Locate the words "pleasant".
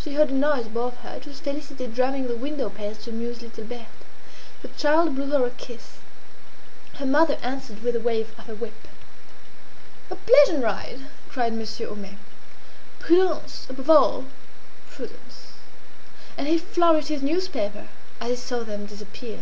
10.16-10.64